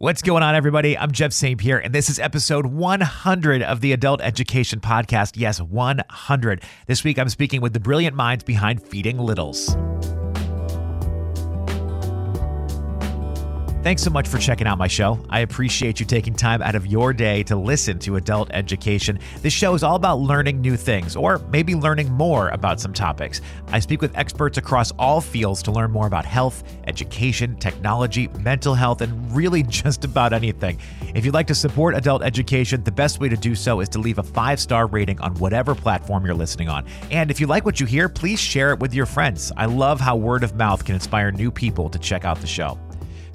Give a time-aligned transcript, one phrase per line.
[0.00, 0.96] What's going on, everybody?
[0.96, 1.58] I'm Jeff St.
[1.58, 5.32] Pierre, and this is episode 100 of the Adult Education Podcast.
[5.34, 6.62] Yes, 100.
[6.86, 9.76] This week, I'm speaking with the brilliant minds behind Feeding Littles.
[13.88, 15.18] Thanks so much for checking out my show.
[15.30, 19.18] I appreciate you taking time out of your day to listen to adult education.
[19.40, 23.40] This show is all about learning new things, or maybe learning more about some topics.
[23.68, 28.74] I speak with experts across all fields to learn more about health, education, technology, mental
[28.74, 30.78] health, and really just about anything.
[31.14, 33.98] If you'd like to support adult education, the best way to do so is to
[33.98, 36.84] leave a five star rating on whatever platform you're listening on.
[37.10, 39.50] And if you like what you hear, please share it with your friends.
[39.56, 42.78] I love how word of mouth can inspire new people to check out the show.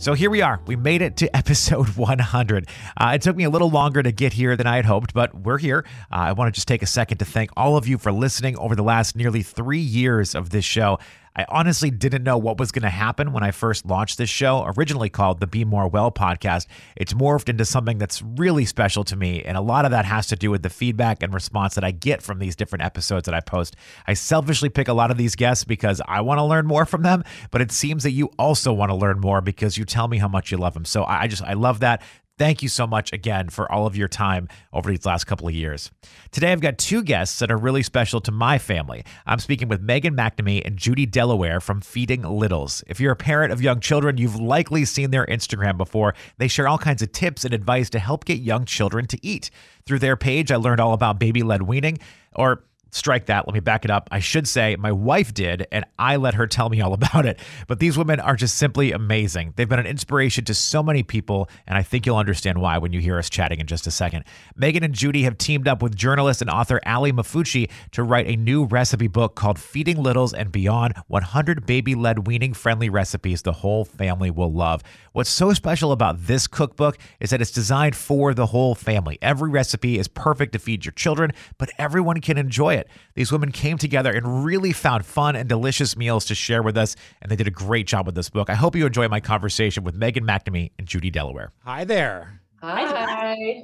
[0.03, 0.59] So here we are.
[0.67, 2.67] We made it to episode 100.
[2.97, 5.33] Uh, it took me a little longer to get here than I had hoped, but
[5.33, 5.85] we're here.
[6.11, 8.57] Uh, I want to just take a second to thank all of you for listening
[8.57, 10.99] over the last nearly three years of this show.
[11.35, 14.71] I honestly didn't know what was going to happen when I first launched this show,
[14.77, 16.67] originally called the Be More Well podcast.
[16.95, 20.27] It's morphed into something that's really special to me, and a lot of that has
[20.27, 23.33] to do with the feedback and response that I get from these different episodes that
[23.33, 23.75] I post.
[24.05, 27.01] I selfishly pick a lot of these guests because I want to learn more from
[27.01, 30.19] them, but it seems that you also want to learn more because you tell me
[30.19, 30.85] how much you love them.
[30.85, 32.03] So I just, I love that.
[32.39, 35.53] Thank you so much again for all of your time over these last couple of
[35.53, 35.91] years.
[36.31, 39.03] Today, I've got two guests that are really special to my family.
[39.27, 42.83] I'm speaking with Megan McNamee and Judy Delaware from Feeding Littles.
[42.87, 46.15] If you're a parent of young children, you've likely seen their Instagram before.
[46.39, 49.51] They share all kinds of tips and advice to help get young children to eat.
[49.85, 51.99] Through their page, I learned all about baby led weaning,
[52.35, 52.63] or
[52.95, 53.47] strike that.
[53.47, 54.07] Let me back it up.
[54.11, 57.39] I should say my wife did, and I let her tell me all about it.
[57.67, 59.53] But these women are just simply amazing.
[59.55, 62.93] They've been an inspiration to so many people, and I think you'll understand why when
[62.93, 64.23] you hear us chatting in just a second.
[64.55, 68.35] Megan and Judy have teamed up with journalist and author Ali Maffucci to write a
[68.35, 73.53] new recipe book called Feeding Littles and Beyond 100 Baby Led Weaning Friendly Recipes the
[73.53, 74.83] Whole Family Will Love.
[75.13, 79.17] What's so special about this cookbook is that it's designed for the whole family.
[79.21, 82.82] Every recipe is perfect to feed your children, but everyone can enjoy it.
[83.15, 86.95] These women came together and really found fun and delicious meals to share with us,
[87.21, 88.49] and they did a great job with this book.
[88.49, 91.51] I hope you enjoy my conversation with Megan McNamee and Judy Delaware.
[91.65, 92.41] Hi there.
[92.61, 93.63] Hi.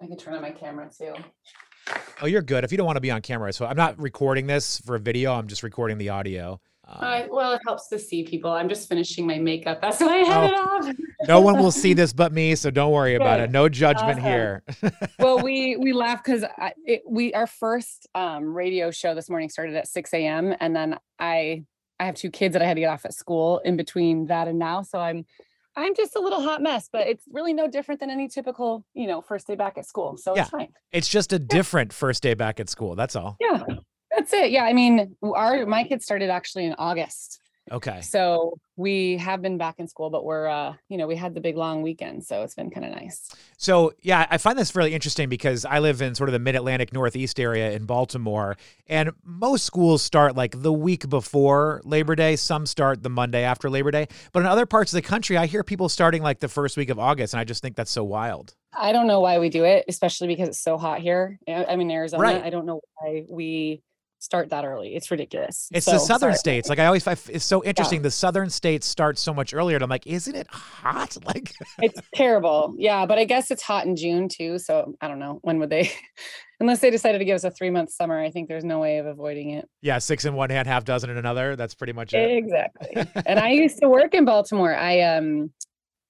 [0.00, 1.14] I can turn on my camera too.
[2.20, 2.64] Oh, you're good.
[2.64, 5.00] If you don't want to be on camera, so I'm not recording this for a
[5.00, 5.32] video.
[5.32, 6.60] I'm just recording the audio.
[6.88, 7.26] Um, Hi.
[7.28, 8.50] Well, it helps to see people.
[8.52, 9.80] I'm just finishing my makeup.
[9.80, 10.94] That's why I had it off.
[11.26, 13.50] no one will see this but me, so don't worry about it.
[13.50, 14.22] No judgment Awesome.
[14.24, 14.62] here.
[15.18, 16.44] well, we we laugh because
[17.08, 20.54] we our first um, radio show this morning started at 6 a.m.
[20.60, 21.64] and then I
[21.98, 24.46] I have two kids that I had to get off at school in between that
[24.46, 25.24] and now, so I'm
[25.78, 29.08] I'm just a little hot mess, but it's really no different than any typical you
[29.08, 30.42] know first day back at school, so Yeah.
[30.42, 30.68] it's fine.
[30.92, 32.94] it's just a different first day back at school.
[32.94, 33.36] That's all.
[33.40, 33.64] Yeah,
[34.14, 34.50] that's it.
[34.50, 37.40] Yeah, I mean, our my kids started actually in August.
[37.72, 38.00] Okay.
[38.00, 41.40] So we have been back in school, but we're uh, you know, we had the
[41.40, 43.28] big long weekend, so it's been kind of nice.
[43.56, 46.54] So, yeah, I find this really interesting because I live in sort of the mid
[46.54, 48.56] Atlantic Northeast area in Baltimore,
[48.86, 52.36] and most schools start like the week before Labor Day.
[52.36, 54.06] Some start the Monday after Labor Day.
[54.32, 56.90] But in other parts of the country, I hear people starting like the first week
[56.90, 58.54] of August, and I just think that's so wild.
[58.78, 61.40] I don't know why we do it, especially because it's so hot here.
[61.48, 62.22] I- I'm in Arizona.
[62.22, 62.44] Right.
[62.44, 63.82] I don't know why we
[64.26, 64.94] start that early.
[64.94, 65.68] It's ridiculous.
[65.72, 66.38] It's So, the southern sorry.
[66.38, 66.68] states.
[66.68, 68.02] Like I always find it's so interesting.
[68.02, 69.76] The southern states start so much earlier.
[69.76, 71.16] And I'm like, isn't it hot?
[71.26, 72.74] Like, It's terrible.
[72.76, 74.58] Yeah, but I guess it's hot in June too.
[74.58, 75.90] So I don't know when would they,
[76.60, 78.20] unless they decided to give us a three month summer.
[78.20, 79.66] I think there's no way of avoiding it.
[79.80, 81.56] yeah, six in one hand, half dozen in another.
[81.56, 82.30] That's pretty much it.
[82.36, 83.04] Exactly.
[83.26, 84.74] and I used to work in Baltimore.
[84.74, 85.52] I um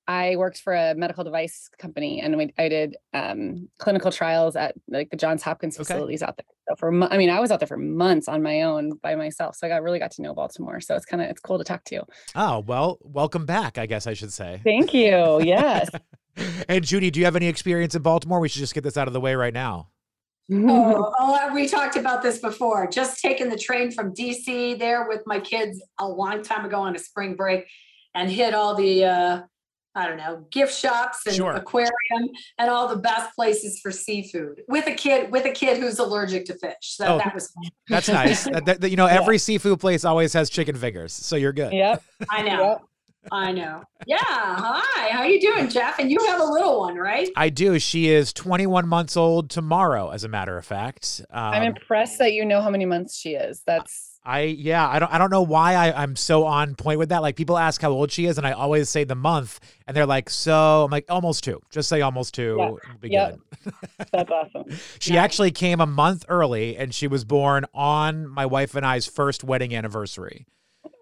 [0.08, 4.74] I worked for a medical device company and we, I did um clinical trials at
[4.88, 5.84] like the Johns Hopkins Okay.
[5.84, 6.46] facilities out there.
[6.68, 9.56] So for I mean, I was out there for months on my own by myself.
[9.56, 10.80] So I got really got to know Baltimore.
[10.80, 12.02] So it's kind of it's cool to talk to you.
[12.34, 13.78] Oh well, welcome back.
[13.78, 14.60] I guess I should say.
[14.64, 15.40] Thank you.
[15.42, 15.90] Yes.
[16.68, 18.40] and Judy, do you have any experience in Baltimore?
[18.40, 19.88] We should just get this out of the way right now.
[20.52, 22.86] Oh, oh, we talked about this before.
[22.86, 26.94] Just taking the train from DC there with my kids a long time ago on
[26.94, 27.66] a spring break
[28.14, 29.42] and hit all the uh
[29.96, 31.52] I don't know, gift shops and Sure.
[31.52, 31.90] aquarium
[32.58, 36.44] and all the best places for seafood with a kid with a kid who's allergic
[36.46, 36.74] to fish.
[36.82, 37.18] So Oh.
[37.18, 37.64] that was fun.
[37.88, 38.44] That's nice.
[38.66, 39.20] That- that- you know, Yeah.
[39.20, 41.72] every seafood place always has chicken fingers, so you're good.
[41.72, 42.02] yep.
[42.30, 42.62] I know.
[42.68, 42.82] Yep.
[43.32, 43.82] I know.
[44.06, 44.18] Yeah.
[44.20, 45.08] Hi.
[45.10, 45.98] How you doing, Jeff?
[45.98, 47.28] And you have a little one, right?
[47.34, 47.76] I do.
[47.80, 51.22] She is 21 months old tomorrow, as a matter of fact.
[51.30, 53.62] Um, I'm impressed that you know how many months she is.
[53.66, 57.10] That's I yeah, I don't I don't know why I, I'm so on point with
[57.10, 57.22] that.
[57.22, 60.04] Like people ask how old she is, and I always say the month, and they're
[60.04, 61.60] like, so I'm like almost two.
[61.70, 62.56] Just say almost two.
[62.58, 62.66] Yeah.
[62.66, 63.38] it'll be Yep.
[63.64, 63.74] good.
[64.12, 64.64] that's awesome.
[64.98, 69.06] She actually came a month early, and she was born on my wife and I's
[69.06, 70.46] first wedding anniversary.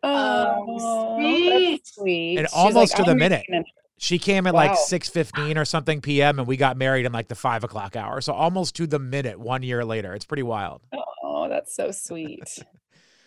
[0.02, 1.86] Oh, oh sweet.
[1.86, 2.38] sweet.
[2.38, 3.44] And She's almost to "I'm the minute.
[3.48, 3.64] an
[3.96, 4.76] She came at like Wow.
[4.76, 6.38] six fifteen or something p.m.
[6.38, 8.20] and we got married in like the five o'clock hour.
[8.20, 9.40] So almost to the minute.
[9.40, 10.82] One year later, it's pretty wild.
[11.22, 12.58] Oh, that's so sweet.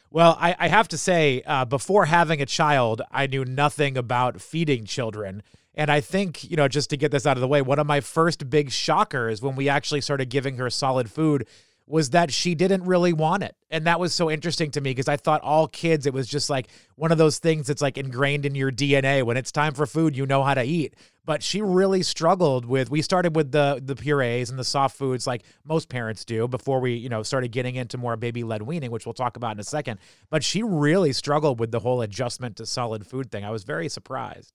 [0.10, 4.42] Well, I, I have to say, uh, before having a child, I knew nothing about
[4.42, 5.44] feeding children.
[5.76, 7.86] And I think, you know, just to get this out of the way, one of
[7.86, 11.46] my first big shockers when we actually started giving her solid food
[11.88, 13.56] was that she didn't really want it.
[13.72, 16.50] And that was so interesting to me because I thought all kids, it was just
[16.50, 19.24] like one of those things that's like ingrained in your DNA.
[19.24, 20.96] When it's time for food, you know how to eat.
[21.26, 25.26] But she really struggled with we started with the the purees and the soft foods
[25.26, 28.92] like most parents do before we, you know, started getting into more baby led weaning,
[28.92, 30.00] which we'll talk about in a second.
[30.30, 33.46] But she really struggled with the whole adjustment to solid food thing.
[33.46, 34.52] I was very surprised.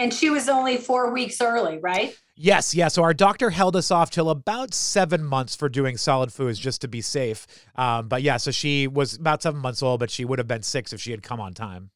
[0.00, 2.16] And she was only four weeks early, right?
[2.34, 2.88] Yes, yeah.
[2.88, 6.80] So our doctor held us off till about seven months for doing solid foods just
[6.80, 7.46] to be safe.
[7.76, 10.62] Um, but yeah, so she was about seven months old, but she would have been
[10.62, 11.90] six if she had come on time.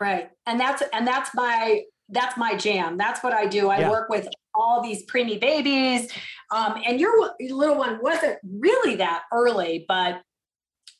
[0.00, 0.30] Right.
[0.46, 2.96] And that's and that's my that's my jam.
[2.96, 3.68] That's what I do.
[3.68, 3.90] I Yeah.
[3.90, 6.10] work with all these preemie babies.
[6.52, 10.22] Um, and your, your little one wasn't really that early, but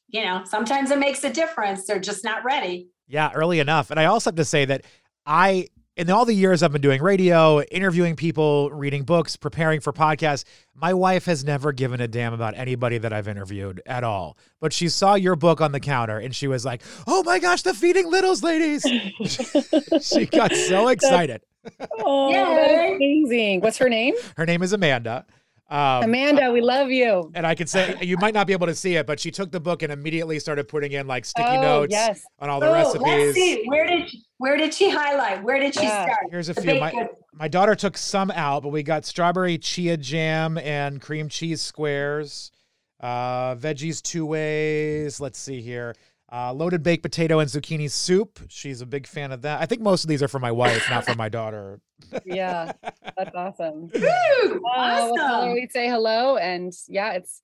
[0.08, 1.86] you know, sometimes it makes a difference.
[1.86, 2.88] They're just not ready.
[3.06, 3.90] Yeah, early enough.
[3.90, 4.84] And I also have to say that
[5.26, 5.68] I,
[5.98, 10.44] in all the years I've been doing radio, interviewing people, reading books, preparing for podcasts,
[10.72, 14.38] my wife has never given a damn about anybody that I've interviewed at all.
[14.60, 17.62] But she saw your book on the counter and she was like, oh my gosh,
[17.62, 18.82] the Feeding Littles ladies.
[20.00, 21.42] she got so excited.
[22.00, 23.60] Oh, amazing.
[23.60, 24.14] What's her name?
[24.38, 25.26] Her name is Amanda.
[25.70, 27.30] Um, Amanda, we love you.
[27.34, 29.50] and I can say you might not be able to see it, but she took
[29.52, 32.22] the book and immediately started putting in like sticky oh, notes yes.
[32.38, 33.02] on all the Oh, recipes.
[33.06, 33.64] let's see.
[33.66, 35.42] Where did where did she highlight?
[35.42, 36.04] Where did she Yeah.
[36.04, 36.20] start?
[36.30, 36.80] Here's a The few.
[36.80, 41.28] My, good- my daughter took some out, but we got strawberry chia jam and cream
[41.28, 42.50] cheese squares,
[43.00, 45.20] uh, veggies two ways.
[45.20, 45.94] Let's see here.
[46.30, 48.38] Uh, loaded baked potato and zucchini soup.
[48.48, 49.62] She's a big fan of that.
[49.62, 51.80] I think most of these are for my wife, not for my daughter.
[52.26, 52.72] Yeah,
[53.16, 53.88] that's awesome.
[53.94, 55.54] Woo, Oh, well, awesome.
[55.54, 57.40] we say hello, and yeah, it's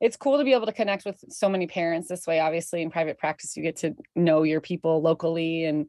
[0.00, 2.40] it's cool to be able to connect with so many parents this way.
[2.40, 5.88] Obviously, in private practice, you get to know your people locally and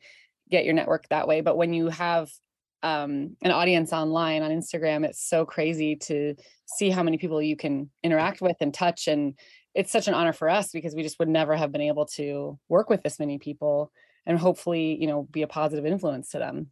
[0.52, 1.42] get your network that way.
[1.42, 2.30] But when you have
[2.84, 6.36] um, an audience online on Instagram, it's so crazy to
[6.68, 9.07] see how many people you can interact with and touch.
[9.07, 9.34] And
[9.75, 12.57] it's such an honor for us because we just would never have been able to
[12.69, 13.92] work with this many people
[14.25, 16.72] and hopefully, you know, be a positive influence to them.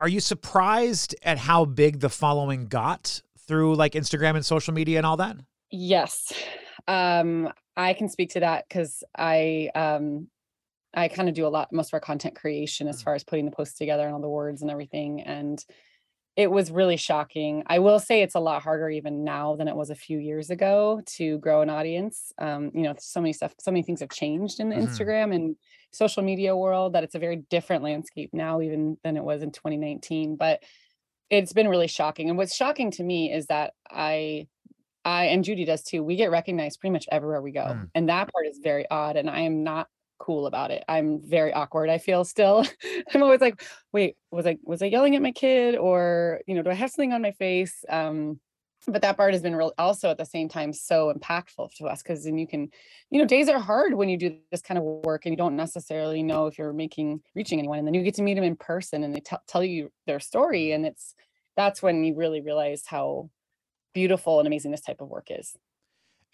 [0.00, 4.98] Are you surprised at how big the following got through like Instagram and social media
[4.98, 5.36] and all that?
[5.70, 6.32] Yes.
[6.86, 10.28] Um, I can speak to that because I um
[10.94, 13.04] I kind of do a lot most of our content creation as Mm.
[13.04, 15.20] far as putting the posts together and all the words and everything.
[15.20, 15.62] And
[16.38, 17.64] it was really shocking.
[17.66, 20.50] I will say it's a lot harder even now than it was a few years
[20.50, 22.32] ago to grow an audience.
[22.38, 24.86] Um, you know, so many stuff, so many things have changed in the Mhm.
[24.86, 25.56] Instagram and
[25.92, 29.50] social media world that it's a very different landscape now, even than it was in
[29.50, 30.36] 2019.
[30.36, 30.62] But
[31.30, 32.28] it's been really shocking.
[32.28, 34.48] And what's shocking to me is that I
[35.04, 36.04] I and Judy does too.
[36.04, 37.74] We get recognized pretty much everywhere we go.
[37.74, 37.90] Mm.
[37.94, 39.16] And that part is very odd.
[39.16, 39.88] And I am not
[40.18, 40.84] cool about it.
[40.88, 41.90] I'm very awkward.
[41.90, 42.64] I feel still.
[43.14, 43.62] I'm always like,
[43.92, 46.90] wait, was I was I yelling at my kid or, you know, do I have
[46.90, 47.84] something on my face?
[47.88, 48.40] Um,
[48.86, 52.02] but that part has been real also at the same time so impactful to us
[52.02, 52.70] because then you can,
[53.10, 55.56] you know, days are hard when you do this kind of work and you don't
[55.56, 57.78] necessarily know if you're making reaching anyone.
[57.78, 60.20] And then you get to meet them in person and they tell tell you their
[60.20, 60.72] story.
[60.72, 61.14] And it's
[61.56, 63.30] that's when you really realize how
[63.94, 65.56] beautiful and amazing this type of work is.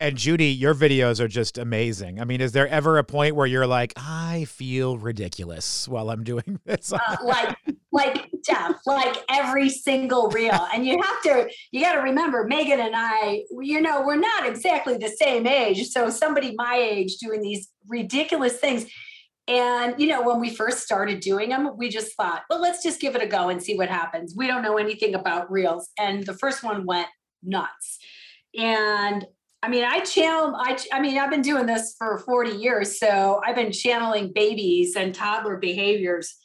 [0.01, 2.21] And Judy, your videos are just amazing.
[2.21, 6.25] I mean, is there ever a point where you're like, I feel ridiculous while I'm
[6.25, 6.93] doing this?
[6.93, 7.57] Uh, like
[7.95, 10.67] like Jeff, like every single reel.
[10.75, 14.47] And you have to, you got to remember, Megan and I, you know, we're not
[14.47, 15.87] exactly the same age.
[15.87, 18.87] So somebody my age doing these ridiculous things.
[19.47, 23.01] And, you know, when we first started doing them, we just thought, well, let's just
[23.01, 24.35] give it a go and see what happens.
[24.37, 25.91] We don't know anything about reels.
[25.97, 27.09] And the first one went
[27.45, 27.99] nuts.
[28.59, 29.25] And
[29.64, 32.99] I mean, I channel, I, I mean, I've been doing this for 40 years.
[32.99, 36.37] So I've been channeling babies and toddler behaviors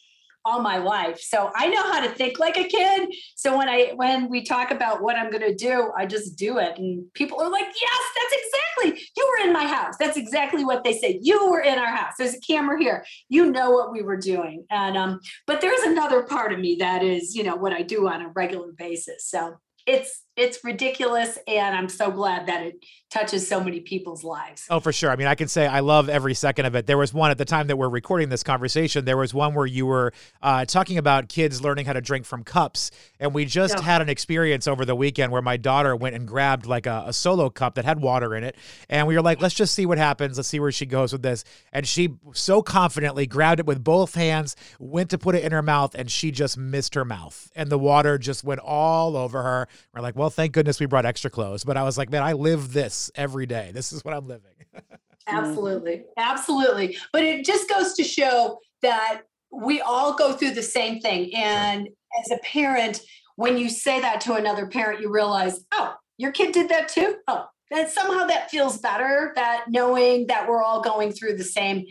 [0.45, 1.19] all my life.
[1.19, 3.09] So I know how to think like a kid.
[3.35, 6.59] So when I when we talk about what I'm going to do, I just do
[6.59, 9.05] it and people are like, "Yes, that's exactly.
[9.17, 9.95] You were in my house.
[9.99, 11.19] That's exactly what they say.
[11.21, 12.13] You were in our house.
[12.17, 13.03] There's a camera here.
[13.27, 17.03] You know what we were doing." And um but there's another part of me that
[17.03, 19.27] is, you know, what I do on a regular basis.
[19.27, 24.65] So it's it's ridiculous and i'm so glad that it touches so many people's lives.
[24.69, 25.10] Oh for sure.
[25.10, 26.86] I mean i can say i love every second of it.
[26.86, 29.65] There was one at the time that we're recording this conversation there was one where
[29.65, 33.77] you were uh, talking about kids learning how to drink from cups and we just
[33.77, 33.84] yeah.
[33.84, 37.13] had an experience over the weekend where my daughter went and grabbed like a, a
[37.13, 38.55] solo cup that had water in it
[38.89, 40.38] and we were like let's just see what happens.
[40.38, 41.43] Let's see where she goes with this.
[41.74, 45.63] And she so confidently grabbed it with both hands went to put it in her
[45.63, 49.67] mouth and she just missed her mouth and the water just went all over her.
[49.96, 51.63] We're like well thank goodness we brought extra clothes.
[51.63, 53.71] But I was like, man, I live this every day.
[53.74, 54.51] This is what I'm living.
[55.27, 56.03] absolutely.
[56.17, 56.98] Absolutely.
[57.13, 59.21] But it just goes to show that
[59.51, 61.33] we all go through the same thing.
[61.36, 61.89] And
[62.24, 63.01] as a parent,
[63.36, 67.15] when you say that to another parent, you realize, oh, your kid did that too.
[67.27, 71.86] Oh, that somehow that feels better that knowing that we're all going through the same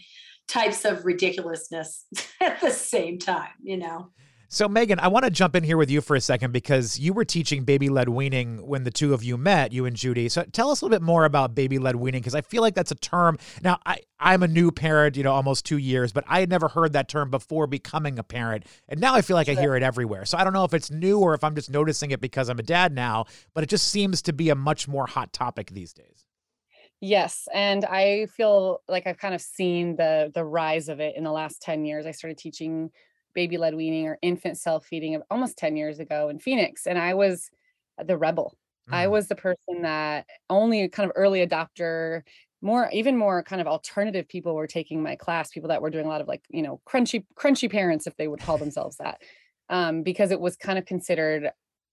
[0.48, 2.04] types of ridiculousness
[2.40, 4.10] at the same time, you know.
[4.50, 7.12] So, Megan, I want to jump in here with you for a second because you
[7.12, 10.30] were teaching baby led weaning when the two of you met, you and Judy.
[10.30, 12.74] So, tell us a little bit more about baby led weaning because I feel like
[12.74, 13.36] that's a term.
[13.62, 16.68] Now, I, I'm a new parent, you know, almost two years, but I had never
[16.68, 18.64] heard that term before becoming a parent.
[18.88, 20.24] And now I feel like I hear it everywhere.
[20.24, 22.58] So, I don't know if it's new or if I'm just noticing it because I'm
[22.58, 25.92] a dad now, but it just seems to be a much more hot topic these
[25.92, 26.24] days.
[27.00, 31.22] Yes, and I feel like I've kind of seen the the rise of it in
[31.22, 32.06] the last 10 years.
[32.06, 32.90] I started teaching
[33.38, 36.88] baby led weaning or infant self feeding of almost 10 years ago in Phoenix.
[36.88, 37.50] And I was
[38.04, 38.58] the rebel.
[38.90, 38.94] Mm.
[38.94, 42.22] I was the person that only kind of early adopter,
[42.62, 46.04] more, even more kind of alternative people were taking my class, people that were doing
[46.04, 49.22] a lot of like, you know, crunchy, crunchy parents, if they would call themselves that,
[49.70, 51.52] um, because it was kind of considered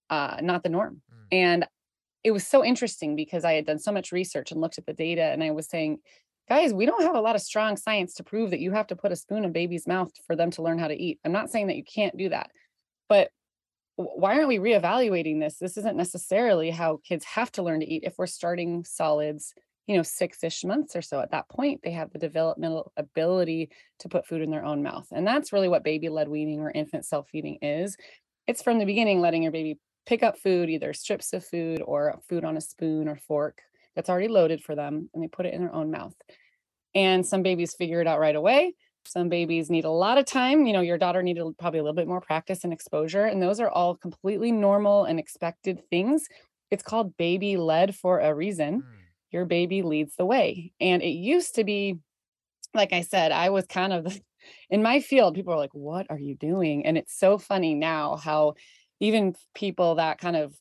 [0.10, 1.04] uh, not the norm.
[1.14, 1.28] Mm.
[1.32, 1.68] And
[2.24, 4.94] it was so interesting because I had done so much research and looked at the
[4.94, 6.00] data and I was saying,
[6.48, 8.96] guys, we don't have a lot of strong science to prove that you have to
[8.96, 11.20] put a spoon in baby's mouth for them to learn how to eat.
[11.26, 12.52] I'm not saying that you can't do that,
[13.10, 13.30] but
[13.96, 15.58] why aren't we reevaluating this?
[15.58, 19.54] This isn't necessarily how kids have to learn to eat if we're starting solids,
[19.88, 21.22] you know, six ish months or so.
[21.22, 25.08] At that point, they have the developmental ability to put food in their own mouth.
[25.12, 27.96] And that's really what baby led weaning or infant self feeding is.
[28.48, 32.20] It's from the beginning letting your baby pick up food, either strips of food or
[32.28, 33.62] food on a spoon or fork
[33.96, 36.16] that's already loaded for them and they put it in their own mouth.
[36.94, 38.74] And some babies figure it out right away.
[39.06, 40.66] Some babies need a lot of time.
[40.66, 43.26] You know, your daughter needed probably a little bit more practice and exposure.
[43.26, 46.28] And those are all completely normal and expected things.
[46.72, 48.82] It's called baby led for a reason.
[48.82, 48.86] Mm.
[49.32, 50.72] Your baby leads the way.
[50.80, 52.00] And it used to be,
[52.74, 54.20] like I said, I was kind of the,
[54.70, 56.86] in my field, people are like, what are you doing?
[56.86, 58.56] And it's so funny now how
[59.00, 60.56] even people that kind of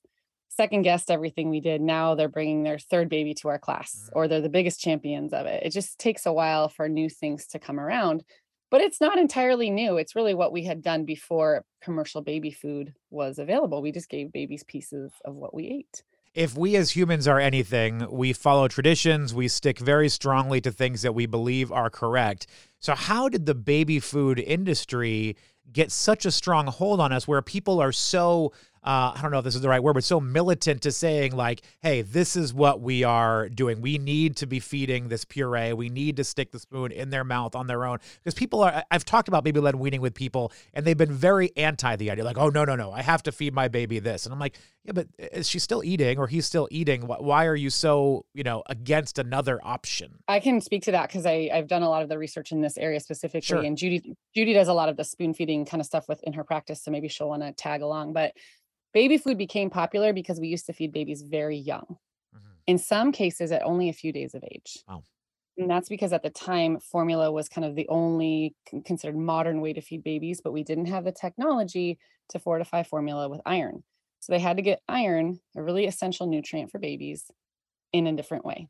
[0.57, 1.81] second guessed everything we did.
[1.81, 4.29] Now they're bringing their third baby to our class, or mm.
[4.29, 5.63] they're the biggest champions of it.
[5.65, 8.25] It just takes a while for new things to come around,
[8.71, 9.97] but it's not entirely new.
[9.97, 13.83] It's really what we had done before commercial baby food was available.
[13.83, 16.03] We just gave babies pieces of what we ate.
[16.35, 21.03] If we as humans are anything, we follow traditions, we stick very strongly to things
[21.03, 22.49] that we believe are correct.
[22.81, 25.37] So, how did the baby food industry
[25.73, 28.53] get such a strong hold on us where people are so
[28.85, 31.35] uh, I don't know if this is the right word, but so militant to saying
[31.35, 33.81] like, hey, this is what we are doing.
[33.81, 35.73] We need to be feeding this puree.
[35.73, 38.85] We need to stick the spoon in their mouth on their own because people are.
[38.91, 42.25] I've talked about baby led weaning with people, and they've been very anti the idea.
[42.25, 44.59] Like, oh no, no, no, I have to feed my baby this, and I'm like,
[44.85, 47.03] yeah, but is she still eating or he's still eating?
[47.07, 50.19] Why are you so you know against another option?
[50.29, 52.77] I can speak to that because I've done a lot of the research in this
[52.77, 53.63] area specifically, sure.
[53.63, 56.45] and Judy Judy does a lot of the spoon feeding kind of stuff within her
[56.45, 58.35] practice, so maybe she'll want to tag along, but
[58.95, 61.85] baby food became popular because we used to feed babies very young.
[62.35, 62.53] Mm-hmm.
[62.69, 64.79] In some cases, at only a few days of age.
[64.89, 65.03] Wow.
[65.59, 69.73] And that's because at the time, formula was kind of the only considered modern way
[69.73, 71.99] to feed babies, but we didn't have the technology
[72.31, 73.85] to fortify formula with iron.
[74.21, 77.31] So they had to get iron, a really essential nutrient for babies,
[77.93, 78.69] in a different way.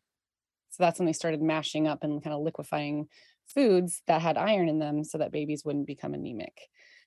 [0.70, 3.06] So that's when they started mashing up and kind of liquefying
[3.46, 6.58] foods that had iron in them so that babies wouldn't become anemic.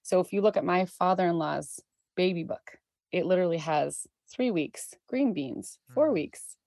[0.02, 1.80] So if you look at my father in law's
[2.16, 2.78] baby book,
[3.12, 6.14] it literally has three weeks green beans, four mm.
[6.14, 6.58] weeks,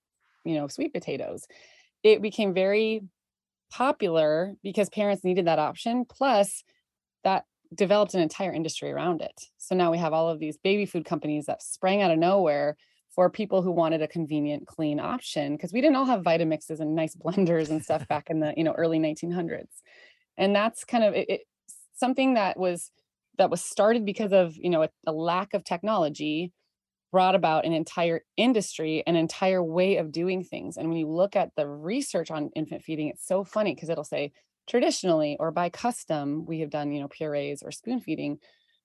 [0.44, 1.46] you know, sweet potatoes.
[2.02, 3.02] It became very
[3.70, 6.04] popular because parents needed that option.
[6.04, 6.64] Plus,
[7.24, 7.44] that
[7.74, 9.44] developed an entire industry around it.
[9.58, 12.76] So now we have all of these baby food companies that sprang out of nowhere
[13.14, 16.94] for people who wanted a convenient, clean option because we didn't all have Vitamixes and
[16.94, 19.68] nice blenders and stuff back in the you know early 1900s.
[20.36, 21.40] And that's kind of it, it,
[21.94, 22.90] something that was
[23.40, 26.52] that was started because of you know a, a lack of technology
[27.12, 31.34] brought about an entire industry an entire way of doing things and when you look
[31.34, 34.32] at the research on infant feeding it's so funny because it'll say
[34.68, 38.38] traditionally or by custom we have done you know purees or spoon feeding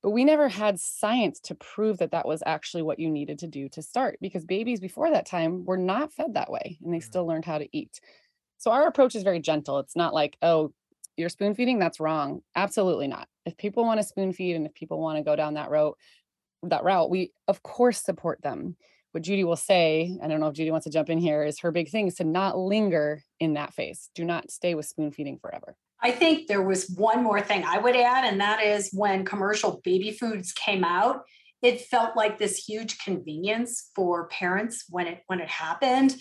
[0.06, 3.48] but we never had science to prove that that was actually what you needed to
[3.48, 7.00] do to start because babies before that time were not fed that way and they
[7.00, 8.00] still learned how to eat.
[8.60, 9.80] So our approach is very gentle.
[9.80, 10.74] It's not like, oh,
[11.18, 12.42] you're spoon feeding, that's wrong.
[12.56, 13.28] Absolutely not.
[13.46, 15.98] If people want to spoon feed and if people want to go down that route,
[16.64, 18.76] that route, we of course support them.
[19.12, 21.60] What Judy will say, I don't know if Judy wants to jump in here, is
[21.60, 24.10] her big thing is to not linger in that phase.
[24.14, 25.78] Do not stay with spoon feeding forever.
[26.02, 29.80] I think there was one more thing I would add, and that is when commercial
[29.84, 31.22] baby foods came out,
[31.62, 36.16] it felt like this huge convenience for parents when it when it happened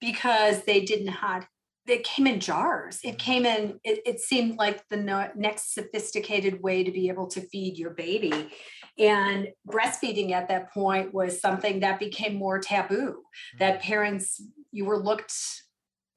[0.00, 1.46] because they didn't have
[1.90, 3.00] it came in jars.
[3.02, 3.16] It mm-hmm.
[3.16, 7.40] came in it, it seemed like the no, next sophisticated way to be able to
[7.40, 8.50] feed your baby.
[8.98, 13.22] And breastfeeding at that point was something that became more taboo
[13.58, 13.88] that mm-hmm.
[13.88, 14.42] parents
[14.72, 15.32] you were looked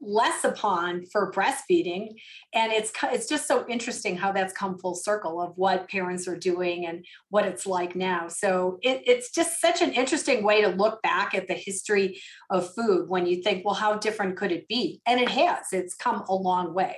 [0.05, 2.09] less upon for breastfeeding.
[2.53, 6.37] And it's it's just so interesting how that's come full circle of what parents are
[6.37, 8.27] doing and what it's like now.
[8.27, 12.73] So it, it's just such an interesting way to look back at the history of
[12.73, 15.01] food when you think well how different could it be?
[15.05, 16.97] And it has it's come a long way.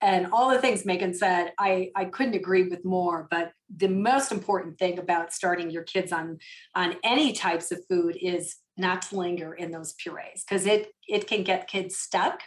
[0.00, 4.32] And all the things megan said i i couldn't agree with more but the most
[4.32, 6.38] important thing about starting your kids on
[6.74, 11.26] on any types of food is not to linger in those purees because it it
[11.26, 12.40] can get kids stuck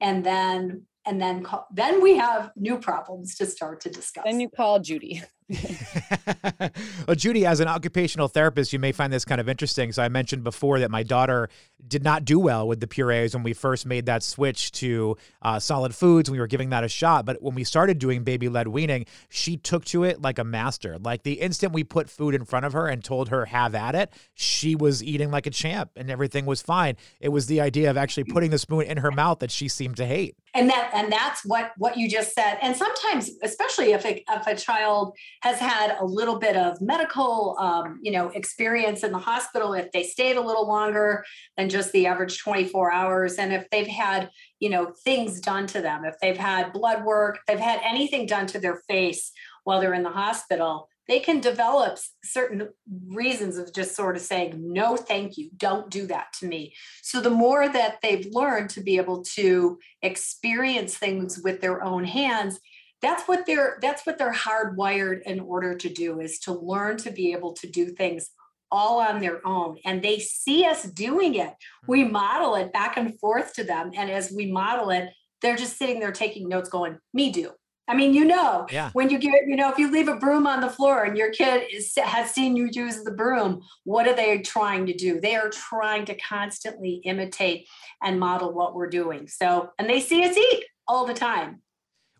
[0.00, 4.40] and then and then call, then we have new problems to start to discuss Then
[4.40, 5.22] you call Judy.
[7.06, 9.92] well, Judy, as an occupational therapist, you may find this kind of interesting.
[9.92, 11.48] So I mentioned before that my daughter
[11.86, 15.58] did not do well with the purees when we first made that switch to uh,
[15.58, 16.30] solid foods.
[16.30, 19.84] We were giving that a shot, but when we started doing baby-led weaning, she took
[19.86, 20.98] to it like a master.
[20.98, 23.94] Like the instant we put food in front of her and told her have at
[23.94, 26.96] it, she was eating like a champ, and everything was fine.
[27.20, 29.96] It was the idea of actually putting the spoon in her mouth that she seemed
[29.96, 30.36] to hate.
[30.54, 34.46] and that and that's what what you just said and sometimes especially if a, if
[34.46, 39.18] a child has had a little bit of medical um, you know experience in the
[39.18, 41.24] hospital if they stayed a little longer
[41.56, 44.30] than just the average 24 hours and if they've had
[44.60, 46.04] you know things done to them.
[46.04, 49.32] If they've had blood work they've had anything done to their face
[49.64, 52.68] while they're in the hospital they can develop certain
[53.08, 55.50] reasons of just sort of saying no thank you.
[55.56, 56.74] Don't do that to me.
[57.02, 62.04] So the more that they've learned to be able to experience things with their own
[62.04, 62.60] hands
[63.02, 67.10] that's what they're that's what they're hardwired in order to do is to learn to
[67.10, 68.30] be able to do things
[68.70, 71.52] all on their own and they see us doing it.
[71.86, 72.12] We mm-hmm.
[72.12, 75.10] model it back and forth to them and as we model it
[75.42, 77.50] they're just sitting there taking notes going me do.
[77.88, 78.90] I mean you know Yeah.
[78.92, 81.32] when you get you know if you leave a broom on the floor and your
[81.32, 85.20] kid is, has seen you use the broom what are they trying to do?
[85.20, 87.66] They are trying to constantly imitate
[88.00, 89.26] and model what we're doing.
[89.26, 91.62] So and they see us eat all the time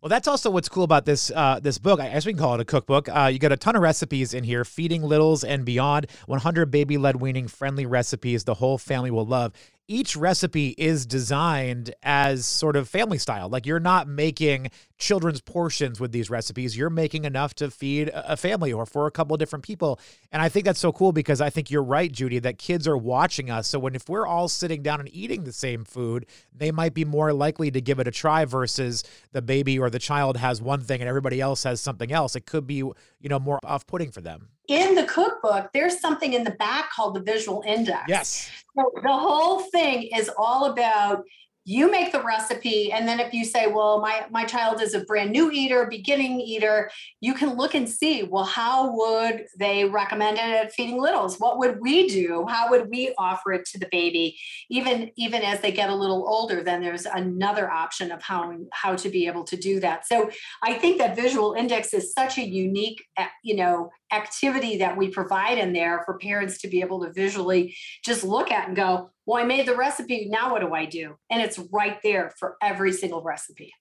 [0.03, 2.01] Well, that's also what's cool about this uh, this book.
[2.01, 3.09] I guess we can call it a cookbook.
[3.09, 6.09] Uh, you got a ton of recipes in here, feeding littles and beyond.
[6.27, 9.53] 100 baby led weaning friendly recipes the whole family will love.
[9.89, 13.49] Each recipe is designed as sort of family style.
[13.49, 16.77] Like you're not making children's portions with these recipes.
[16.77, 19.99] You're making enough to feed a family or for a couple of different people.
[20.31, 22.97] And I think that's so cool because I think you're right, Judy, that kids are
[22.97, 23.69] watching us.
[23.69, 27.05] So when if we're all sitting down and eating the same food, they might be
[27.05, 30.81] more likely to give it a try versus the baby or the child has one
[30.81, 32.37] thing and everybody else has something else.
[32.37, 32.85] It could be,
[33.23, 34.49] you know, more off-putting for them.
[34.69, 38.51] in the cookbook there's something in the back called the visual index Yes.
[38.77, 41.25] So the whole thing is all about
[41.65, 45.05] you make the recipe and then if you say well my my child is a
[45.05, 50.39] brand new eater beginning eater you can look and see well how would they recommend
[50.39, 51.39] it at feeding littles?
[51.39, 52.47] What would we do?
[52.49, 54.39] How would we offer it to the baby?
[54.71, 58.97] Even even as they get a little older then there's another option of how how
[58.97, 60.07] to be able to do that.
[60.07, 60.31] So
[60.63, 65.09] i think that visual index is such a unique uh, you know activity that we
[65.09, 69.11] provide in there for parents to be able to visually just look at and go,
[69.27, 70.29] well, I made the recipe.
[70.29, 71.17] Now what do I do?
[71.31, 73.73] And it's right there for every single recipe.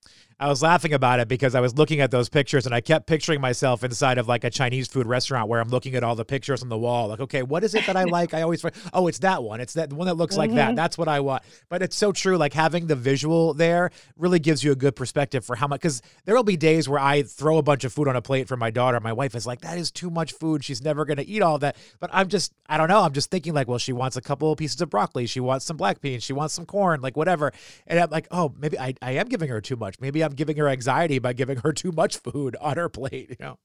[0.41, 3.05] I was laughing about it because I was looking at those pictures and I kept
[3.05, 6.25] picturing myself inside of like a Chinese food restaurant where I'm looking at all the
[6.25, 7.09] pictures on the wall.
[7.09, 8.33] Like, okay, what is it that I like?
[8.33, 9.61] I always, oh, it's that one.
[9.61, 10.71] It's that one that looks like that.
[10.71, 10.75] Mhm.
[10.75, 11.43] That's what I want.
[11.69, 12.37] But it's so true.
[12.37, 16.01] Like having the visual there really gives you a good perspective for how much, because
[16.25, 18.57] there will be days where I throw a bunch of food on a plate for
[18.57, 18.99] my daughter.
[18.99, 20.63] My wife is like, that is too much food.
[20.63, 21.75] She's never going to eat all that.
[21.99, 23.01] But I'm just, I don't know.
[23.03, 25.27] I'm just thinking like, well, she wants a couple of pieces of broccoli.
[25.27, 26.23] She wants some black beans.
[26.23, 27.53] She wants some corn, like whatever.
[27.85, 29.99] And I'm like, oh, maybe I, I am giving her too much.
[29.99, 33.35] Maybe I'm giving her anxiety by giving her too much food on her plate, you
[33.39, 33.57] know?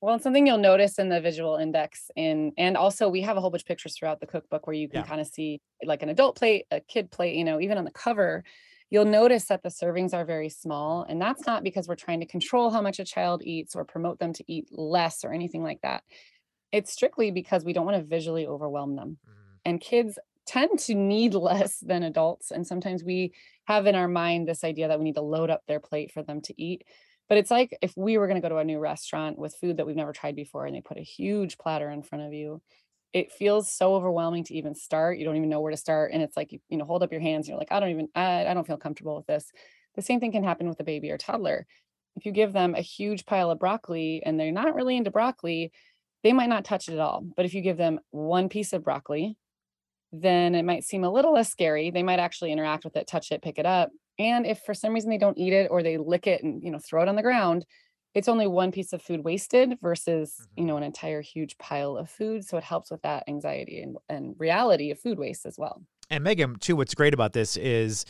[0.00, 3.50] Well, something you'll notice in the visual index in and also we have a whole
[3.50, 5.06] bunch of pictures throughout the cookbook where you can Yeah.
[5.06, 7.90] kind of see like an adult plate, a kid plate, you know, even on the
[7.90, 8.42] cover,
[8.88, 11.02] you'll notice that the servings are very small.
[11.08, 14.18] And that's not because we're trying to control how much a child eats or promote
[14.18, 16.04] them to eat less or anything like that.
[16.72, 19.18] it's strictly because we don't want to visually overwhelm them.
[19.28, 19.32] Mm.
[19.66, 22.50] And kids tend to need less than adults.
[22.50, 23.32] And sometimes we
[23.64, 26.22] have in our mind this idea that we need to load up their plate for
[26.22, 26.84] them to eat.
[27.28, 29.76] But it's like if we were going to go to a new restaurant with food
[29.76, 32.62] that we've never tried before and they put a huge platter in front of you,
[33.12, 35.18] it feels so overwhelming to even start.
[35.18, 36.12] You don't even know where to start.
[36.12, 37.46] And it's like, you, you know, hold up your hands.
[37.46, 39.50] And you're like, I don't even, I, I don't feel comfortable with this.
[39.96, 41.66] The same thing can happen with a baby or toddler.
[42.14, 45.72] If you give them a huge pile of broccoli and they're not really into broccoli,
[46.22, 47.24] they might not touch it at all.
[47.36, 49.36] But if you give them one piece of broccoli,
[50.22, 51.90] then it might seem a little less scary.
[51.90, 53.90] They might actually interact with it, touch it, pick it up.
[54.18, 56.70] And if for some reason they don't eat it or they lick it and you
[56.70, 57.66] know throw it on the ground,
[58.14, 60.60] it's only one piece of food wasted versus mm-hmm.
[60.60, 62.44] you know an entire huge pile of food.
[62.44, 65.82] So it helps with that anxiety and, and reality of food waste as well.
[66.08, 68.06] And Megan, too, what's great about this is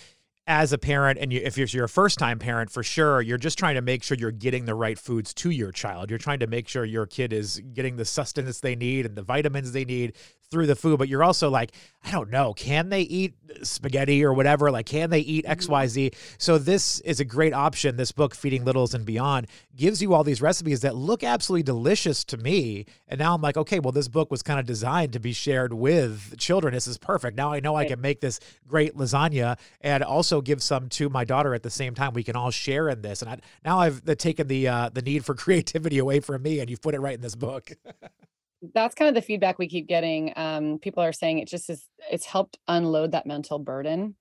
[0.47, 3.38] as a parent and you, if you're, you're a first time parent for sure you're
[3.38, 6.38] just trying to make sure you're getting the right foods to your child you're trying
[6.38, 9.85] to make sure your kid is getting the sustenance they need and the vitamins they
[9.85, 10.14] need
[10.51, 11.73] through the food, but you're also like,
[12.05, 14.71] I don't know, can they eat spaghetti or whatever?
[14.71, 15.73] Like, can they eat mm-hmm.
[15.73, 16.15] XYZ?
[16.39, 17.97] So, this is a great option.
[17.97, 22.25] This book, Feeding Littles and Beyond, gives you all these recipes that look absolutely delicious
[22.25, 22.87] to me.
[23.09, 25.73] And now I'm like, okay, well, this book was kind of designed to be shared
[25.73, 26.75] with children.
[26.75, 27.37] This is perfect.
[27.37, 31.25] Now I know I can make this great lasagna and also give some to my
[31.25, 32.13] daughter at the same time.
[32.15, 33.23] We can all share in this.
[33.23, 36.71] And I, now I've taken the uh, the need for creativity away from me, and
[36.71, 37.73] you've put it right in this book.
[38.75, 40.33] that's kind of the feedback we keep getting.
[40.37, 44.16] Um, people are saying it just is, it's helped unload that mental burden.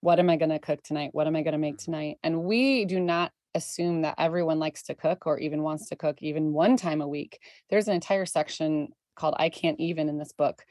[0.00, 1.10] What am I going to cook tonight?
[1.12, 2.18] What am I going to make tonight?
[2.22, 6.18] And we do not assume that everyone likes to cook or even wants to cook
[6.20, 7.40] even one time a week.
[7.70, 10.64] There's an entire section called I Can't Even in this book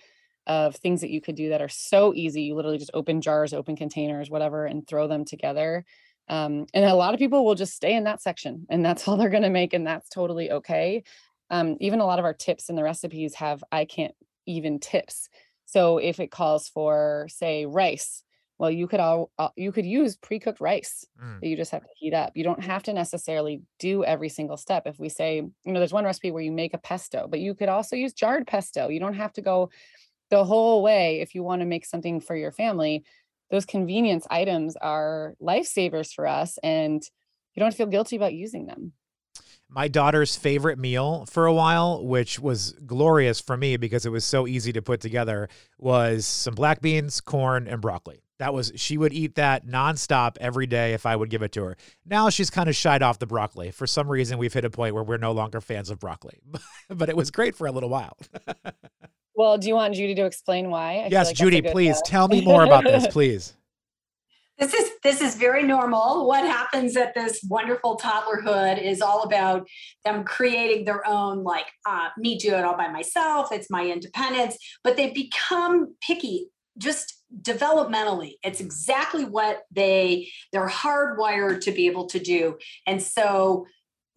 [0.48, 2.44] of things that you could do that are so easy.
[2.44, 5.86] You literally just open jars, open containers, whatever, and throw them together.
[6.28, 9.18] Um, and a lot of people will just stay in that section and that's all
[9.18, 9.74] they're going to make.
[9.74, 11.04] And that's totally okay
[11.52, 14.16] um, even a lot of our tips in the recipes have I can't
[14.48, 15.30] even tips.
[15.66, 18.24] So if it calls for say rice,
[18.58, 21.40] well you could all uh, you could use pre-cooked rice mm.
[21.40, 22.32] that you just have to heat up.
[22.36, 24.84] You don't have to necessarily do every single step.
[24.88, 27.54] If we say, you know, there's one recipe where you make a pesto, but you
[27.54, 28.88] could also use jarred pesto.
[28.88, 29.70] You don't have to go
[30.30, 33.04] the whole way if you want to make something for your family.
[33.50, 37.04] Those convenience items are lifesavers for us and
[37.54, 38.94] you don't feel guilty about using them
[39.72, 44.26] my daughter's favorite meal for a while, which was glorious for me because it was
[44.26, 48.22] so easy to put together, was some black beans, corn, and broccoli.
[48.40, 51.64] That was she would eat that nonstop every day if I would give it to
[51.64, 51.78] her.
[52.06, 53.72] Now she's kind of shied off the broccoli.
[53.72, 56.40] For some reason, we've hit a point where we're no longer fans of broccoli,
[56.90, 58.18] but it was great for a little while.
[59.36, 60.98] well, do you want Judy to explain why?
[60.98, 63.54] I yes, like Judy, please tell me more about this, please.
[64.58, 66.28] This is this is very normal.
[66.28, 69.68] What happens at this wonderful toddlerhood is all about
[70.06, 73.52] them creating their own, like uh, me do it all by myself.
[73.52, 78.34] It's my independence, but they become picky just developmentally.
[78.44, 83.66] It's exactly what they they're hardwired to be able to do, and so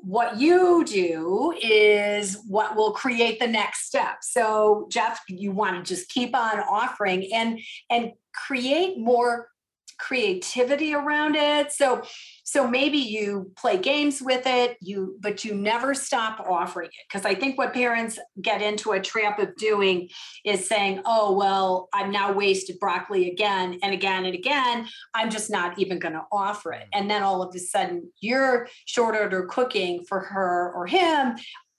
[0.05, 5.95] what you do is what will create the next step so jeff you want to
[5.95, 9.49] just keep on offering and and create more
[9.99, 11.73] creativity around it.
[11.73, 12.03] So
[12.45, 17.05] so maybe you play games with it you but you never stop offering it.
[17.09, 20.09] Because i think what parents get into a trap of doing
[20.45, 24.87] is saying oh well i'm now wasted broccoli again and again and again.
[25.15, 26.87] I'm just not even going to offer it.
[26.87, 27.01] Mm.
[27.01, 31.37] And then all of a sudden you're short order cooking for her or him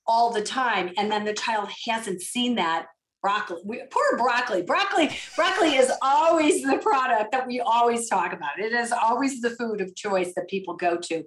[0.07, 0.91] all the time.
[0.97, 2.87] And then the child hasn't seen that
[3.25, 3.61] broccoli.
[3.65, 4.61] We, poor broccoli.
[4.61, 5.09] Broccoli.
[5.35, 8.59] Broccoli is always the product that we always talk about.
[8.59, 11.23] It is always the food of choice that people go to.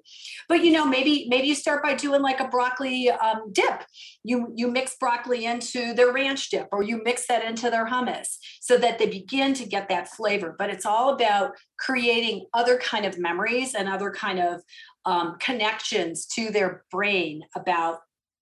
[0.49, 3.83] But you know, maybe maybe you start by doing like a broccoli um, dip.
[4.23, 8.37] You you mix broccoli into their ranch dip, or you mix that into their hummus,
[8.61, 10.55] so that they begin to get that flavor.
[10.57, 14.61] But it's all about creating other kind of memories and other kind of
[15.05, 17.99] um, connections to their brain about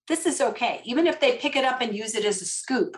[0.09, 0.81] this is okay.
[0.85, 2.97] Even if they pick it up and use it as a scoop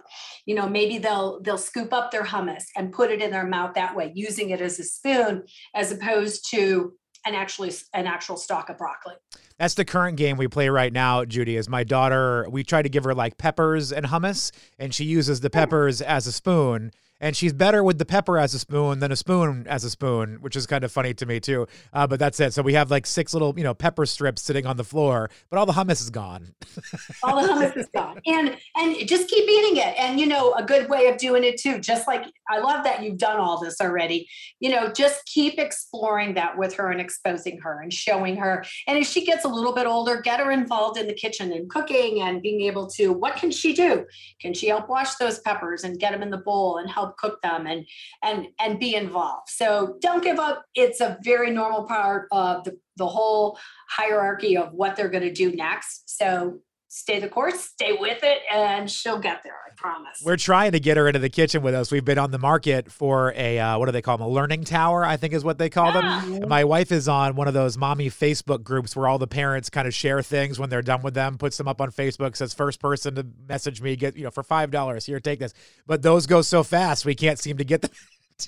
[0.48, 3.74] you know maybe they'll they'll scoop up their hummus and put it in their mouth
[3.74, 5.44] that way using it as a spoon
[5.74, 6.94] as opposed to
[7.26, 9.14] an actually an actual stalk of broccoli.
[9.58, 12.88] That's the current game we play right now judy is my daughter we try to
[12.88, 15.50] give her like peppers and hummus and she uses the oh.
[15.50, 19.16] peppers as a spoon and she's better with the pepper as a spoon than a
[19.16, 21.66] spoon as a spoon, which is kind of funny to me too.
[21.92, 22.52] Uh, but that's it.
[22.52, 25.58] So we have like six little, you know, pepper strips sitting on the floor, but
[25.58, 26.54] all the hummus is gone.
[27.22, 29.94] all the hummus is gone, and and just keep eating it.
[29.98, 31.78] And you know, a good way of doing it too.
[31.78, 34.28] Just like I love that you've done all this already.
[34.60, 38.64] You know, just keep exploring that with her and exposing her and showing her.
[38.86, 41.68] And as she gets a little bit older, get her involved in the kitchen and
[41.68, 43.12] cooking and being able to.
[43.12, 44.06] What can she do?
[44.40, 47.40] Can she help wash those peppers and get them in the bowl and help cook
[47.42, 47.86] them and
[48.22, 49.48] and and be involved?
[49.48, 50.64] So don't give up.
[50.74, 55.32] It's a very normal part of the the whole hierarchy of what they're going to
[55.32, 56.18] do next.
[56.18, 59.52] So stay the course, stay with it, and she'll get there.
[59.54, 60.22] I promise.
[60.24, 61.92] We're trying to get her into the kitchen with us.
[61.92, 64.26] We've been on the market for a uh, what do they call them?
[64.26, 66.24] A learning tower, I think is what they call Yeah.
[66.26, 66.48] them.
[66.48, 69.86] My wife is on one of those mommy Facebook groups where all the parents kind
[69.86, 72.80] of share things when they're done with them, puts them up on Facebook, says first
[72.80, 75.52] person to message me get you know for five dollars here, take this.
[75.86, 77.90] But those go so fast we can't seem to get them.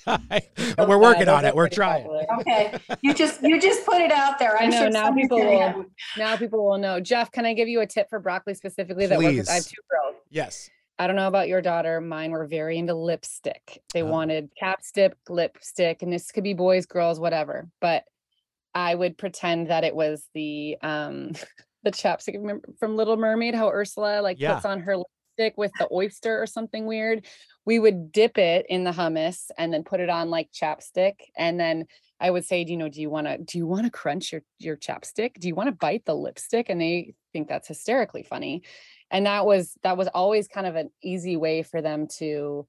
[0.07, 0.41] In time.
[0.77, 1.53] But we're working on it.
[1.55, 2.03] We're trying.
[2.07, 2.25] popular.
[2.39, 4.57] Okay, you just you just put it out there.
[4.57, 5.85] I I'm know, sure now people will- have-
[6.17, 6.99] Now people will know.
[6.99, 9.37] Jeff, can I give you a tip for broccoli specifically that works?
[9.37, 10.15] with- I have two girls.
[10.29, 10.69] Yes.
[10.97, 11.99] I don't know about your daughter.
[11.99, 13.81] Mine were very into lipstick.
[13.93, 14.05] They Oh.
[14.11, 17.67] wanted capstick, lipstick, and this could be boys, girls, whatever.
[17.81, 18.03] But
[18.75, 21.31] I would pretend that it was the um
[21.83, 22.35] the chapstick
[22.79, 24.53] from Little Mermaid, how Ursula like Yeah.
[24.53, 24.97] puts on her
[25.37, 27.25] lipstick with the oyster or something weird.
[27.65, 31.15] We would dip it in the hummus and then put it on like chapstick.
[31.37, 31.85] And then
[32.19, 34.41] I would say, you know, do you want to do you want to crunch your
[34.59, 35.39] your chapstick?
[35.39, 36.69] Do you want to bite the lipstick?
[36.69, 38.63] And they think that's hysterically funny
[39.11, 42.65] and that was that was always kind of an easy way for them to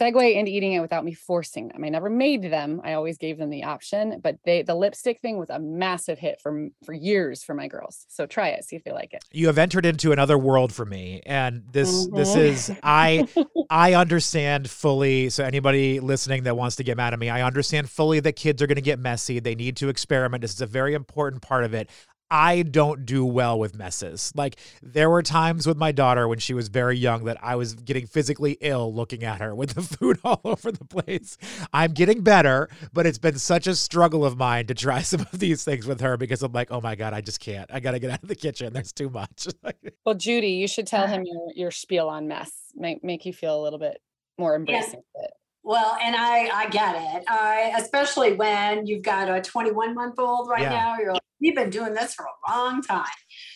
[0.00, 1.84] segue into eating it without me forcing them.
[1.84, 2.80] I never made them.
[2.82, 6.40] I always gave them the option, but they the lipstick thing was a massive hit
[6.40, 8.06] for for years for my girls.
[8.08, 9.22] So try it, see if they like it.
[9.32, 12.38] you have entered into another world for me and this this Mhm.
[12.38, 13.26] is i
[13.70, 17.88] i understand fully so anybody listening that wants to get mad at me i understand
[17.90, 20.66] fully that kids are going to get messy they need to experiment this is a
[20.66, 21.88] very important part of it
[22.32, 24.32] I don't do well with messes.
[24.34, 27.74] Like there were times with my daughter when she was very young that I was
[27.74, 31.36] getting physically ill looking at her with the food all over the place.
[31.74, 35.38] I'm getting better, but it's been such a struggle of mine to try some of
[35.38, 37.70] these things with her because I'm like, oh my god, I just can't.
[37.70, 38.72] I got to get out of the kitchen.
[38.72, 39.48] There's too much.
[40.04, 42.50] Well, Judy, you should tell him your your spiel on mess.
[42.74, 44.00] Make make you feel a little bit
[44.36, 45.30] more embracing of it.
[45.64, 47.24] Well, and I I get it.
[47.28, 50.70] I especially when you've got a 21 month old right Yeah.
[50.70, 50.96] now.
[50.98, 53.04] You're like, we've been doing this for a long time.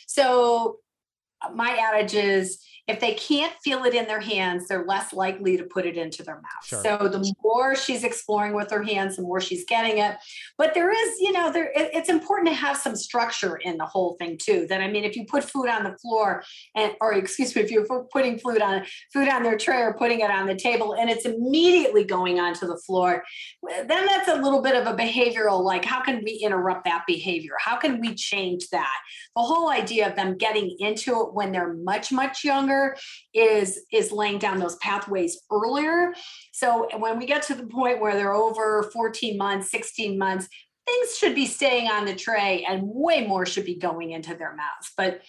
[0.07, 0.79] So
[1.55, 5.65] my adage is if they can't feel it in their hands, they're less likely to
[5.65, 6.65] put it into their mouth.
[6.65, 6.83] Sure.
[6.83, 10.17] So the more she's exploring with her hands, the more she's getting it.
[10.57, 13.87] But there is, you know, there it- it's important to have some structure in the
[13.87, 14.67] whole thing too.
[14.69, 16.45] That I mean, if you put food on the floor
[16.77, 20.21] and or excuse me, if you're putting food on food on their tray or putting
[20.21, 23.25] it on the table and it's immediately going onto the floor,
[23.87, 27.55] then that's a little bit of a behavioral like how can we interrupt that behavior?
[27.59, 28.97] How can we change that?
[29.35, 32.96] The whole idea of them getting into it when they're much much younger
[33.35, 36.14] is is laying down those pathways earlier.
[36.53, 40.49] So when we get to the point where they're over 14 months, 16 months,
[40.87, 44.57] things should be staying on the tray and way more should be going into their
[44.57, 44.92] mouths.
[44.96, 45.22] But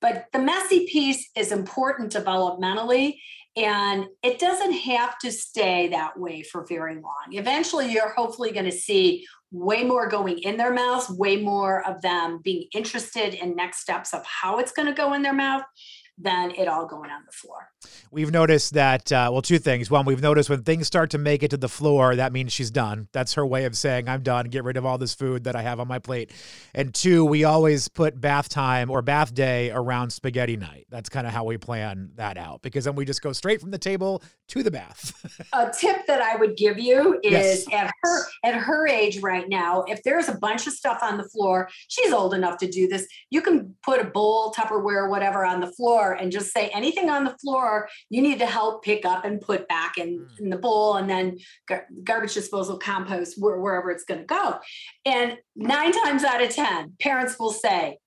[0.00, 3.16] but the messy piece is important developmentally
[3.56, 7.26] and it doesn't have to stay that way for very long.
[7.30, 9.24] Eventually, you're hopefully going to see
[9.54, 14.12] way more going in their mouths, way more of them being interested in next steps
[14.12, 15.62] of how it's going to go in their mouth
[16.16, 17.70] than it all going on the floor.
[18.10, 19.90] We've noticed that, uh, well, two things.
[19.90, 22.70] One, we've noticed when things start to make it to the floor, that means she's
[22.70, 23.08] done.
[23.12, 24.46] That's her way of saying, I'm done.
[24.46, 26.30] Get rid of all this food that I have on my plate.
[26.72, 30.86] And two, we always put bath time or bath day around spaghetti night.
[30.88, 33.72] That's kind of how we plan that out because then we just go straight from
[33.72, 35.12] the table to the bath.
[35.52, 37.72] a tip that I would give you is Yes.
[37.72, 41.24] at her at her age right now, if there's a bunch of stuff on the
[41.24, 43.06] floor, she's old enough to do this.
[43.30, 47.24] You can put a bowl, Tupperware, whatever on the floor and just say anything on
[47.24, 50.40] the floor you need to help pick up and put back in, Mm.
[50.40, 54.58] in the bowl and then gar- garbage disposal compost where, wherever it's going to go.
[55.04, 57.98] And nine times out of 10, parents will say,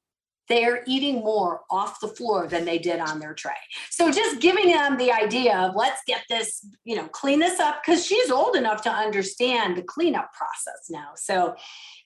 [0.50, 3.52] they're eating more off the floor than they did on their tray.
[3.90, 7.82] So just giving them the idea of let's get this, you know, clean this up
[7.86, 11.10] because she's old enough to understand the cleanup process now.
[11.16, 11.56] So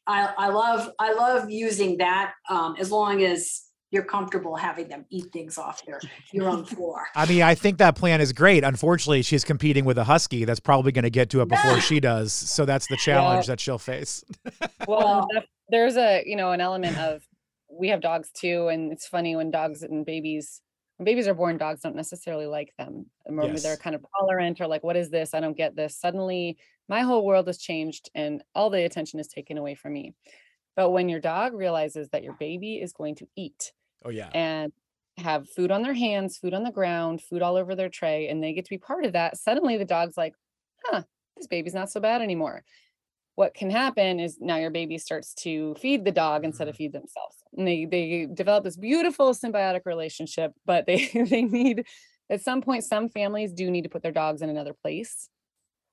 [0.08, 5.06] I, I love I love using that um, as long as you're comfortable having them
[5.10, 6.00] eat things off your
[6.34, 7.06] your own floor.
[7.16, 8.64] I mean, I think that plan is great.
[8.64, 12.00] Unfortunately, she's competing with a husky that's probably going to get to it before she
[12.00, 12.34] does.
[12.34, 14.24] So that's the challenge that she'll face.
[14.88, 15.28] Well,
[15.70, 17.22] there's a you know an element of
[17.72, 20.62] we have dogs too, and it's funny when dogs and babies
[20.98, 23.06] when babies are born, dogs don't necessarily like them.
[23.26, 23.64] Or Yes.
[23.64, 25.34] they're kind of tolerant or like, what is this?
[25.34, 25.96] I don't get this.
[25.98, 26.58] Suddenly,
[26.90, 30.14] my whole world has changed and all the attention is taken away from me.
[30.76, 33.72] But when your dog realizes that your baby is going to eat
[34.04, 34.30] Oh yeah.
[34.34, 34.72] and
[35.18, 38.44] have food on their hands, food on the ground, food all over their tray, and
[38.44, 40.34] they get to be part of that, suddenly the dog's like,
[40.86, 41.04] huh,
[41.38, 42.64] this baby's not so bad anymore.
[43.36, 46.84] What can happen is now your baby starts to feed the dog instead of mm-hmm.
[46.84, 47.38] feed themselves.
[47.56, 51.86] And they they develop this beautiful symbiotic relationship, but they they need
[52.30, 55.30] at some point some families do need to put their dogs in another place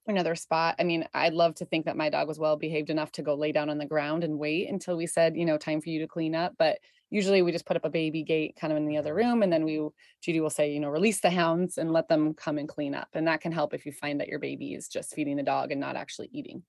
[0.08, 0.74] another spot.
[0.78, 3.34] I mean, I'd love to think that my dog was well behaved enough to go
[3.34, 6.00] lay down on the ground and wait until we said, you know, time for you
[6.00, 6.54] to clean up.
[6.58, 6.78] But
[7.10, 9.42] usually we just put up a baby gate kind of in the other room.
[9.42, 9.80] And then we,
[10.22, 13.08] Judy will say, you know, release the hounds and let them come and clean up.
[13.14, 15.72] And that can help if you find that your baby is just feeding the dog
[15.72, 16.62] and not actually eating.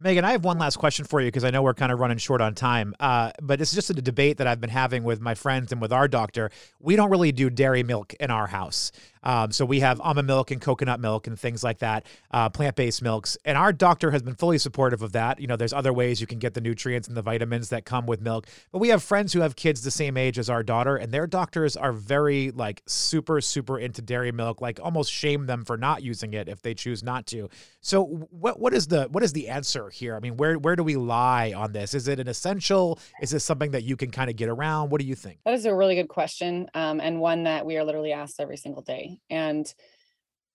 [0.00, 2.18] Megan, I have one last question for you because I know we're kind of running
[2.18, 2.94] short on time.
[3.00, 5.92] Uh, but it's just a debate that I've been having with my friends and with
[5.92, 6.50] our doctor.
[6.78, 8.92] We don't really do dairy milk in our house.
[9.22, 12.76] Um, so we have almond milk and coconut milk and things like that, uh, plant
[12.76, 13.36] based milks.
[13.44, 15.40] And our doctor has been fully supportive of that.
[15.40, 18.06] You know, there's other ways you can get the nutrients and the vitamins that come
[18.06, 18.46] with milk.
[18.72, 21.26] But we have friends who have kids the same age as our daughter, and their
[21.26, 26.02] doctors are very, like, super, super into dairy milk, like almost shame them for not
[26.02, 27.48] using it if they choose not to.
[27.80, 30.14] So what what is the what is the answer here?
[30.14, 31.94] I mean, where where do we lie on this?
[31.94, 32.98] Is it an essential?
[33.22, 34.90] Is this something that you can kind of get around?
[34.90, 35.38] What do you think?
[35.44, 38.56] That is a really good question, um, and one that we are literally asked every
[38.56, 39.07] single day.
[39.30, 39.72] And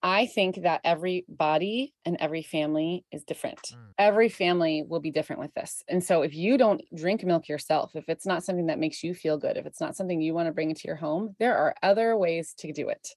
[0.02, 3.62] I think that every body and every family is different.
[3.74, 3.94] Mm.
[3.98, 5.82] Every family will be different with this.
[5.88, 9.13] And so if you don't drink milk yourself, if it's not something that makes you
[9.13, 11.74] feel good, if it's not something you want to bring into your home, there are
[11.82, 13.08] other ways to do it.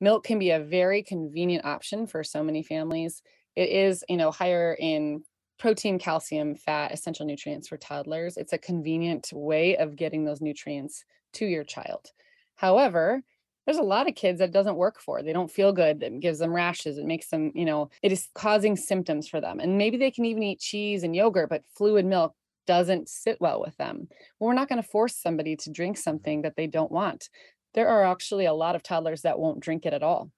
[0.00, 3.22] Milk can be a very convenient option for so many families.
[3.54, 5.22] It is, you know, higher in
[5.58, 8.38] protein, calcium, fat, essential nutrients for toddlers.
[8.38, 12.10] It's a convenient way of getting those nutrients to your child.
[12.56, 13.22] However,
[13.66, 15.22] there's a lot of kids that doesn't work for.
[15.22, 16.02] They don't feel good.
[16.02, 16.98] It gives them rashes.
[16.98, 19.58] It makes them, you know, it is causing symptoms for them.
[19.60, 22.34] And maybe they can even eat cheese and yogurt, but fluid milk
[22.66, 24.08] doesn't sit well with them.
[24.38, 27.28] Well, we're not going to force somebody to drink something that they don't want.
[27.74, 30.30] There are actually a lot of toddlers that won't drink it at all.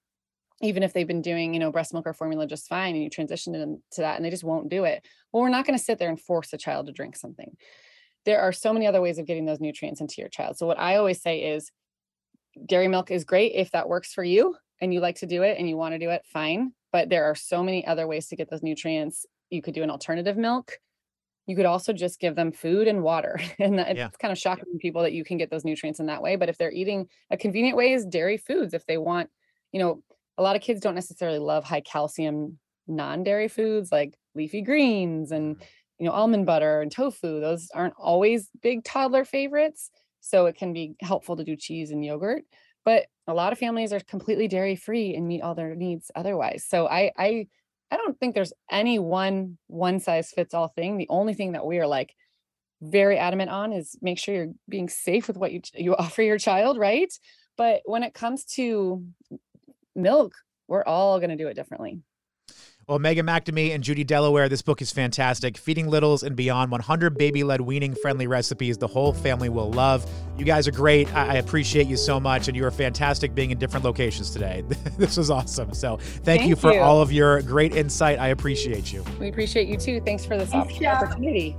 [0.62, 3.10] Even if they've been doing, you know, breast milk or formula just fine and you
[3.10, 5.04] transition them to that and they just won't do it.
[5.32, 7.56] Well, we're not going to sit there and force a child to drink something.
[8.24, 10.56] There are so many other ways of getting those nutrients into your child.
[10.56, 11.70] So what I always say is
[12.64, 15.58] dairy milk is great if that works for you and you like to do it
[15.58, 16.72] and you want to do it, fine.
[16.92, 19.26] But there are so many other ways to get those nutrients.
[19.50, 20.78] You could do an alternative milk.
[21.46, 23.38] You could also just give them food and water.
[23.58, 24.06] And that- Yeah.
[24.06, 26.36] it's kind of shocking to people that you can get those nutrients in that way.
[26.36, 28.74] But if they're eating a convenient way is dairy foods.
[28.74, 29.30] If they want,
[29.72, 30.02] you know,
[30.38, 35.56] a lot of kids don't necessarily love high calcium non-dairy foods like leafy greens and
[35.56, 35.64] mm-hmm.
[35.98, 37.40] you know almond butter and tofu.
[37.40, 39.90] Those aren't always big toddler favorites.
[40.26, 42.44] So it can be helpful to do cheese and yogurt.
[42.84, 46.64] But a lot of families are completely dairy free and meet all their needs otherwise.
[46.68, 47.46] So I I
[47.90, 50.96] I don't think there's any one one size fits all thing.
[50.96, 52.14] The only thing that we are like
[52.82, 56.38] very adamant on is make sure you're being safe with what you you offer your
[56.38, 57.12] child, right?
[57.56, 59.04] But when it comes to
[59.94, 60.34] milk,
[60.68, 62.00] we're all going to do it differently.
[62.88, 65.59] Well, Megan McNamee and Judy Delaware, this book is fantastic.
[65.59, 70.09] Feeding Littles and Beyond 100 baby led weaning friendly recipes the whole family will love.
[70.38, 71.12] You guys are great.
[71.12, 74.62] I, I appreciate you so much, and you are fantastic being in different locations today.
[74.99, 75.75] this was awesome.
[75.75, 76.79] So, thank, you for you.
[76.79, 78.20] all of your great insight.
[78.20, 79.05] I appreciate you.
[79.18, 80.01] We appreciate you too.
[80.03, 81.03] Thanks for this Thanks, opp- Jeff.
[81.03, 81.57] opportunity.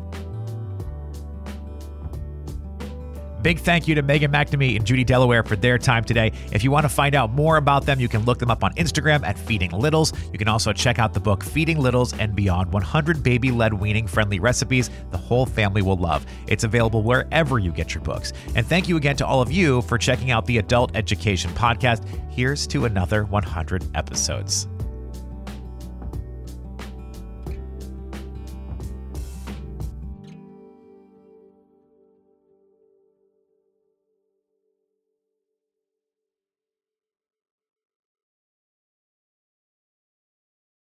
[3.48, 6.34] Big thank you to Megan McNamee and Judy Delaware for their time today.
[6.52, 8.74] If you want to find out more about them, you can look them up on
[8.74, 10.12] Instagram at Feeding Littles.
[10.34, 14.06] You can also check out the book Feeding Littles and Beyond 100 Baby Led Weaning
[14.06, 16.26] Friendly Recipes the whole family will love.
[16.50, 18.34] It's available wherever you get your books.
[18.54, 22.04] And thank you again to all of you for checking out the Adult Education Podcast.
[22.30, 24.68] Here's to another 100 episodes.